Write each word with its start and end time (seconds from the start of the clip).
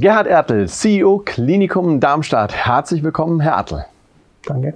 Gerhard 0.00 0.26
Ertel, 0.26 0.68
CEO 0.68 1.22
Klinikum 1.24 2.00
Darmstadt. 2.00 2.52
Herzlich 2.52 3.04
willkommen, 3.04 3.38
Herr 3.38 3.52
Ertel. 3.52 3.84
Danke. 4.44 4.74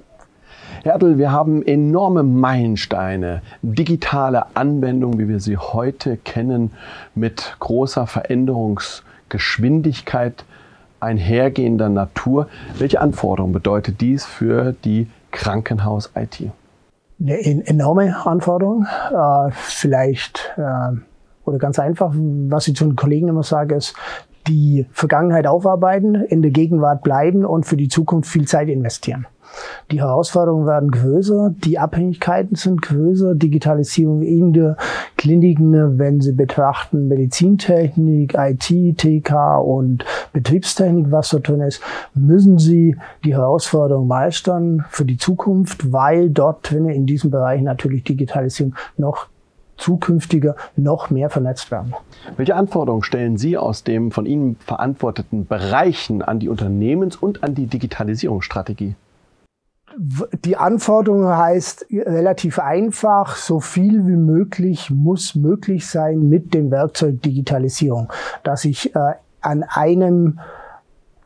Herr 0.84 0.92
Ertel, 0.92 1.18
wir 1.18 1.32
haben 1.32 1.66
enorme 1.66 2.22
Meilensteine, 2.22 3.42
digitale 3.60 4.46
Anwendungen, 4.54 5.18
wie 5.18 5.26
wir 5.26 5.40
sie 5.40 5.56
heute 5.56 6.18
kennen, 6.18 6.70
mit 7.16 7.56
großer 7.58 8.06
Veränderungsgeschwindigkeit 8.06 10.44
einhergehender 11.00 11.88
Natur. 11.88 12.46
Welche 12.78 13.00
Anforderungen 13.00 13.52
bedeutet 13.52 14.00
dies 14.00 14.24
für 14.24 14.72
die 14.84 15.08
Krankenhaus-IT? 15.32 16.52
Eine 17.20 17.66
enorme 17.66 18.24
Anforderung. 18.24 18.86
Äh, 19.12 19.50
vielleicht 19.50 20.54
äh, 20.56 20.92
oder 21.44 21.58
ganz 21.58 21.78
einfach, 21.78 22.12
was 22.14 22.66
ich 22.68 22.76
zu 22.76 22.84
den 22.84 22.94
Kollegen 22.94 23.28
immer 23.28 23.42
sage, 23.42 23.74
ist, 23.74 23.94
die 24.48 24.86
Vergangenheit 24.92 25.46
aufarbeiten, 25.46 26.14
in 26.14 26.42
der 26.42 26.50
Gegenwart 26.50 27.02
bleiben 27.02 27.44
und 27.44 27.66
für 27.66 27.76
die 27.76 27.88
Zukunft 27.88 28.30
viel 28.30 28.46
Zeit 28.46 28.68
investieren. 28.68 29.26
Die 29.90 30.00
Herausforderungen 30.00 30.66
werden 30.66 30.90
größer, 30.90 31.54
die 31.64 31.78
Abhängigkeiten 31.78 32.56
sind 32.56 32.82
größer, 32.82 33.34
Digitalisierung 33.34 34.22
in 34.22 34.52
der 34.52 34.76
Kliniken, 35.16 35.98
wenn 35.98 36.20
Sie 36.20 36.32
betrachten 36.32 37.08
Medizintechnik, 37.08 38.34
IT, 38.34 38.98
TK 38.98 39.58
und 39.58 40.04
Betriebstechnik, 40.32 41.10
was 41.10 41.30
da 41.30 41.38
drin 41.38 41.62
ist, 41.62 41.80
müssen 42.14 42.58
Sie 42.58 42.96
die 43.24 43.34
Herausforderung 43.34 44.06
meistern 44.06 44.84
für 44.90 45.04
die 45.04 45.16
Zukunft, 45.16 45.92
weil 45.92 46.30
dort 46.30 46.70
drin 46.70 46.88
in 46.88 47.06
diesem 47.06 47.30
Bereich 47.30 47.62
natürlich 47.62 48.04
Digitalisierung 48.04 48.74
noch 48.96 49.28
zukünftiger 49.78 50.56
noch 50.76 51.10
mehr 51.10 51.30
vernetzt 51.30 51.70
werden. 51.70 51.94
Welche 52.36 52.54
Anforderungen 52.54 53.02
stellen 53.02 53.38
Sie 53.38 53.56
aus 53.56 53.84
den 53.84 54.10
von 54.10 54.26
Ihnen 54.26 54.56
verantworteten 54.56 55.46
Bereichen 55.46 56.22
an 56.22 56.38
die 56.38 56.48
Unternehmens- 56.48 57.16
und 57.16 57.42
an 57.42 57.54
die 57.54 57.66
Digitalisierungsstrategie? 57.66 58.94
Die 60.44 60.56
Anforderung 60.56 61.26
heißt 61.26 61.86
relativ 61.90 62.58
einfach, 62.58 63.36
so 63.36 63.58
viel 63.58 64.06
wie 64.06 64.16
möglich 64.16 64.90
muss 64.90 65.34
möglich 65.34 65.88
sein 65.88 66.28
mit 66.28 66.54
dem 66.54 66.70
Werkzeug 66.70 67.22
Digitalisierung, 67.22 68.12
dass 68.44 68.64
ich 68.64 68.94
äh, 68.94 69.14
an 69.40 69.64
einem 69.64 70.38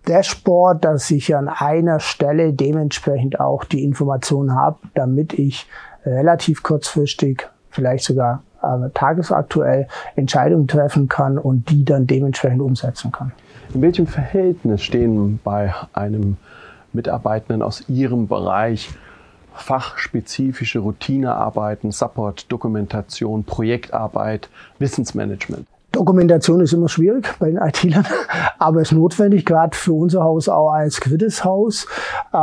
Dashboard, 0.07 0.85
dass 0.85 1.11
ich 1.11 1.35
an 1.37 1.49
einer 1.49 2.01
Stelle 2.01 2.53
dementsprechend 2.53 3.41
auch 3.41 3.65
die 3.65 3.85
Informationen 3.85 4.55
habe, 4.55 4.79
damit 4.95 5.33
ich 5.35 5.67
relativ 6.05 6.63
kurzfristig 6.63 7.49
vielleicht 7.73 8.05
sogar 8.05 8.45
äh, 8.63 8.91
tagesaktuell 8.95 9.89
Entscheidungen 10.15 10.69
treffen 10.69 11.09
kann 11.09 11.39
und 11.39 11.69
die 11.71 11.85
dann 11.85 12.07
dementsprechend 12.07 12.63
umsetzen 12.63 13.11
kann. 13.11 13.33
In 13.75 13.83
welchem 13.83 14.07
Verhältnis 14.07 14.83
stehen 14.83 15.41
bei 15.43 15.75
einem 15.93 16.37
Mitarbeitenden 16.93 17.63
aus 17.63 17.89
Ihrem 17.89 18.29
Bereich 18.29 18.91
fachspezifische 19.55 20.79
Routinearbeiten, 20.79 21.91
Support, 21.91 22.51
Dokumentation, 22.53 23.45
Projektarbeit, 23.45 24.49
Wissensmanagement? 24.79 25.67
Dokumentation 25.93 26.61
ist 26.61 26.73
immer 26.73 26.89
schwierig 26.89 27.29
bei 27.39 27.51
den 27.51 27.59
IT-Lern, 27.59 28.07
aber 28.59 28.81
ist 28.81 28.93
notwendig, 28.93 29.45
gerade 29.45 29.77
für 29.77 29.93
unser 29.93 30.23
Haus 30.23 30.49
auch 30.49 30.71
als 30.71 31.01
quittes 31.01 31.45
Haus. 31.45 31.87
Äh, 32.33 32.37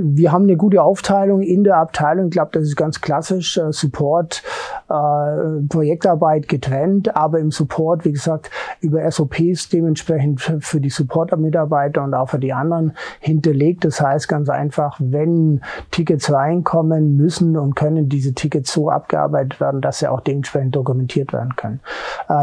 wir 0.00 0.30
haben 0.30 0.44
eine 0.44 0.56
gute 0.56 0.82
Aufteilung 0.82 1.42
in 1.42 1.64
der 1.64 1.76
Abteilung. 1.76 2.26
Ich 2.26 2.32
glaube, 2.32 2.50
das 2.52 2.62
ist 2.62 2.76
ganz 2.76 3.00
klassisch. 3.00 3.58
Äh, 3.58 3.72
Support, 3.72 4.42
äh, 4.88 5.62
Projektarbeit 5.68 6.48
getrennt, 6.48 7.16
aber 7.16 7.38
im 7.40 7.50
Support, 7.50 8.04
wie 8.04 8.12
gesagt, 8.12 8.50
über 8.80 9.10
SOPs 9.10 9.68
dementsprechend 9.68 10.40
für 10.40 10.80
die 10.80 10.90
Support-Mitarbeiter 10.90 12.04
und 12.04 12.14
auch 12.14 12.28
für 12.28 12.38
die 12.38 12.52
anderen 12.52 12.92
hinterlegt. 13.20 13.84
Das 13.84 14.00
heißt 14.00 14.28
ganz 14.28 14.48
einfach, 14.48 14.98
wenn 15.02 15.60
Tickets 15.90 16.32
reinkommen, 16.32 17.16
müssen 17.16 17.56
und 17.56 17.74
können 17.74 18.08
diese 18.08 18.34
Tickets 18.34 18.72
so 18.72 18.90
abgearbeitet 18.90 19.60
werden, 19.60 19.80
dass 19.80 19.98
sie 19.98 20.08
auch 20.08 20.20
dementsprechend 20.20 20.76
dokumentiert 20.76 21.32
werden 21.32 21.56
können. 21.56 21.80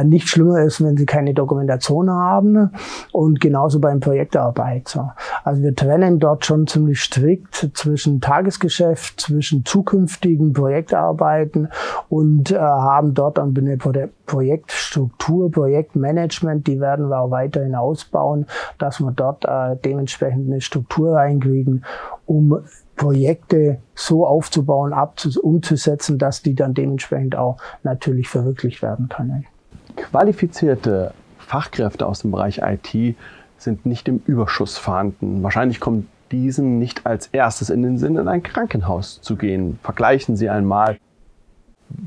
Nicht 0.03 0.27
schlimmer 0.27 0.61
ist, 0.61 0.83
wenn 0.83 0.97
sie 0.97 1.05
keine 1.05 1.33
Dokumentation 1.33 2.09
haben 2.09 2.71
und 3.11 3.39
genauso 3.39 3.79
beim 3.79 3.99
Projektarbeit. 3.99 4.87
So. 4.87 5.09
Also 5.43 5.61
wir 5.61 5.75
trennen 5.75 6.19
dort 6.19 6.45
schon 6.45 6.67
ziemlich 6.67 7.01
strikt 7.01 7.69
zwischen 7.73 8.21
Tagesgeschäft, 8.21 9.21
zwischen 9.21 9.65
zukünftigen 9.65 10.53
Projektarbeiten 10.53 11.69
und 12.09 12.32
äh, 12.51 12.57
haben 12.57 13.13
dort 13.13 13.37
dann 13.37 13.55
eine 13.57 13.77
Projektstruktur, 14.25 15.51
Projektmanagement, 15.51 16.67
die 16.67 16.79
werden 16.79 17.09
wir 17.09 17.19
auch 17.19 17.31
weiterhin 17.31 17.75
ausbauen, 17.75 18.45
dass 18.77 18.99
wir 18.99 19.11
dort 19.11 19.45
äh, 19.45 19.75
dementsprechend 19.83 20.49
eine 20.49 20.61
Struktur 20.61 21.15
reinkriegen, 21.15 21.83
um 22.25 22.59
Projekte 22.95 23.79
so 23.95 24.25
aufzubauen, 24.25 24.93
umzusetzen, 25.41 26.17
dass 26.17 26.41
die 26.41 26.55
dann 26.55 26.73
dementsprechend 26.73 27.35
auch 27.35 27.57
natürlich 27.83 28.29
verwirklicht 28.29 28.81
werden 28.81 29.09
können. 29.09 29.45
Qualifizierte 29.95 31.13
Fachkräfte 31.37 32.05
aus 32.05 32.21
dem 32.21 32.31
Bereich 32.31 32.61
IT 32.63 33.15
sind 33.57 33.85
nicht 33.85 34.07
im 34.07 34.21
Überschuss 34.25 34.77
vorhanden. 34.77 35.43
Wahrscheinlich 35.43 35.79
kommt 35.79 36.07
diesen 36.31 36.79
nicht 36.79 37.05
als 37.05 37.27
erstes 37.27 37.69
in 37.69 37.83
den 37.83 37.97
Sinn, 37.97 38.17
in 38.17 38.27
ein 38.27 38.43
Krankenhaus 38.43 39.21
zu 39.21 39.35
gehen. 39.35 39.79
Vergleichen 39.83 40.35
Sie 40.35 40.49
einmal, 40.49 40.97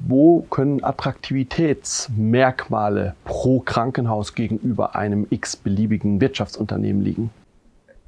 wo 0.07 0.41
können 0.51 0.83
Attraktivitätsmerkmale 0.83 3.15
pro 3.25 3.61
Krankenhaus 3.61 4.35
gegenüber 4.35 4.97
einem 4.97 5.29
x-beliebigen 5.31 6.21
Wirtschaftsunternehmen 6.21 7.03
liegen? 7.03 7.31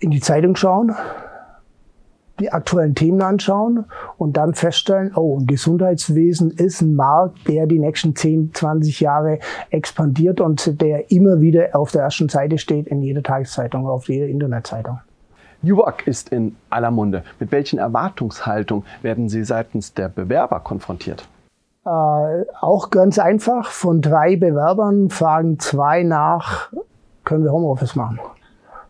In 0.00 0.10
die 0.10 0.20
Zeitung 0.20 0.56
schauen, 0.56 0.92
die 2.40 2.52
aktuellen 2.52 2.94
Themen 2.94 3.22
anschauen 3.22 3.84
und 4.16 4.36
dann 4.36 4.54
feststellen, 4.54 5.12
oh, 5.14 5.40
Gesundheitswesen 5.44 6.52
ist 6.52 6.82
ein 6.82 6.94
Markt, 6.94 7.48
der 7.48 7.66
die 7.66 7.78
nächsten 7.78 8.14
10, 8.14 8.52
20 8.54 9.00
Jahre 9.00 9.38
expandiert 9.70 10.40
und 10.40 10.80
der 10.80 11.10
immer 11.10 11.40
wieder 11.40 11.70
auf 11.72 11.90
der 11.90 12.02
ersten 12.02 12.28
Seite 12.28 12.58
steht 12.58 12.86
in 12.86 13.02
jeder 13.02 13.22
Tageszeitung, 13.22 13.88
auf 13.88 14.08
jeder 14.08 14.26
Internetzeitung. 14.26 15.00
New 15.62 15.76
Work 15.76 16.06
ist 16.06 16.28
in 16.28 16.54
aller 16.70 16.92
Munde. 16.92 17.24
Mit 17.40 17.50
welchen 17.50 17.80
Erwartungshaltungen 17.80 18.84
werden 19.02 19.28
Sie 19.28 19.42
seitens 19.42 19.92
der 19.92 20.08
Bewerber 20.08 20.60
konfrontiert? 20.60 21.26
Äh, 21.88 22.44
auch 22.60 22.90
ganz 22.90 23.18
einfach. 23.18 23.70
Von 23.70 24.02
drei 24.02 24.36
Bewerbern 24.36 25.08
fragen 25.08 25.58
zwei 25.58 26.02
nach, 26.02 26.70
können 27.24 27.44
wir 27.44 27.52
Homeoffice 27.52 27.96
machen? 27.96 28.20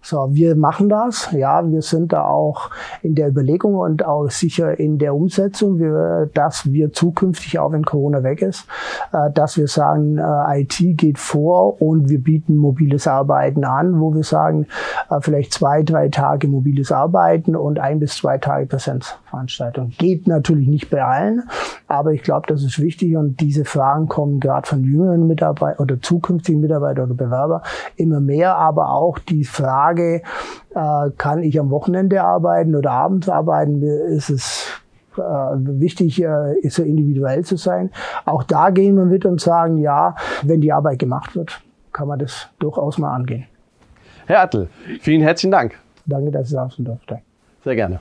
So, 0.01 0.29
wir 0.31 0.57
machen 0.57 0.89
das. 0.89 1.31
Ja, 1.33 1.69
wir 1.71 1.83
sind 1.83 2.13
da 2.13 2.25
auch 2.25 2.71
in 3.03 3.15
der 3.15 3.29
Überlegung 3.29 3.75
und 3.75 4.05
auch 4.05 4.31
sicher 4.31 4.79
in 4.79 4.99
der 4.99 5.15
Umsetzung, 5.15 5.79
wir, 5.79 6.31
dass 6.35 6.71
wir 6.73 6.93
zukünftig, 6.93 7.59
auch 7.59 7.73
wenn 7.73 7.85
Corona 7.85 8.23
weg 8.23 8.43
ist, 8.43 8.67
äh, 9.13 9.31
dass 9.33 9.57
wir 9.57 9.67
sagen, 9.67 10.19
äh, 10.19 10.61
IT 10.63 10.79
geht 10.97 11.19
vor 11.19 11.83
und 11.83 12.09
wir 12.09 12.23
bieten 12.23 12.57
mobiles 12.57 13.07
Arbeiten 13.07 13.65
an, 13.65 14.01
wo 14.01 14.15
wir 14.15 14.23
sagen, 14.23 14.67
äh, 15.11 15.21
vielleicht 15.21 15.53
zwei, 15.53 15.83
drei 15.83 16.09
Tage 16.09 16.49
mobiles 16.49 16.93
Arbeiten 16.93 17.57
und 17.57 17.79
ein 17.79 17.99
bis 17.99 18.17
zwei 18.17 18.39
Tage 18.39 18.67
Präsenzveranstaltung. 18.67 19.91
Geht 19.99 20.27
natürlich 20.27 20.69
nicht 20.69 20.91
bei 20.91 21.05
allen, 21.05 21.43
aber 21.87 22.13
ich 22.13 22.23
glaube, 22.23 22.47
das 22.47 22.63
ist 22.63 22.81
wichtig 22.81 23.17
und 23.17 23.41
diese 23.41 23.65
Fragen 23.65 24.09
kommen 24.09 24.41
gerade 24.41 24.67
von 24.67 24.85
jüngeren 24.85 25.27
Mitarbeitern 25.27 25.83
oder 25.83 26.01
zukünftigen 26.01 26.61
Mitarbeitern 26.61 27.07
oder 27.07 27.15
Bewerber 27.15 27.63
immer 27.97 28.21
mehr, 28.21 28.57
aber 28.57 28.93
auch 28.93 29.19
die 29.19 29.45
Frage, 29.45 29.88
Frage, 29.88 30.23
äh, 30.75 31.11
kann 31.17 31.43
ich 31.43 31.58
am 31.58 31.70
Wochenende 31.70 32.23
arbeiten 32.23 32.75
oder 32.76 32.90
abends 32.90 33.29
arbeiten? 33.29 33.81
Mir 33.81 34.05
ist 34.05 34.29
es 34.29 34.69
äh, 35.17 35.20
wichtig, 35.20 36.23
äh, 36.23 36.69
so 36.69 36.82
individuell 36.82 37.44
zu 37.44 37.56
sein. 37.56 37.90
Auch 38.26 38.43
da 38.43 38.70
gehen 38.70 38.96
wir 38.96 39.05
mit 39.05 39.25
und 39.25 39.40
sagen, 39.40 39.79
ja, 39.79 40.14
wenn 40.43 40.61
die 40.61 40.73
Arbeit 40.73 40.99
gemacht 40.99 41.35
wird, 41.35 41.61
kann 41.93 42.08
man 42.08 42.19
das 42.19 42.49
durchaus 42.58 42.99
mal 42.99 43.14
angehen. 43.14 43.46
Herr 44.26 44.43
Attel, 44.43 44.69
vielen 45.00 45.23
herzlichen 45.23 45.52
Dank. 45.52 45.75
Danke, 46.05 46.31
dass 46.31 46.52
ich 46.52 46.58
es 46.58 46.76
durfte. 46.76 47.20
Sehr 47.64 47.75
gerne. 47.75 48.00